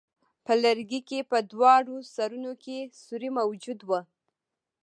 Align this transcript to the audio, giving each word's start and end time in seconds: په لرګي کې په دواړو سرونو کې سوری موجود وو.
په 0.45 0.53
لرګي 0.63 0.99
کې 1.09 1.19
په 1.31 1.37
دواړو 1.51 1.95
سرونو 2.13 2.51
کې 2.63 2.77
سوری 3.03 3.29
موجود 3.37 3.79
وو. 3.87 3.99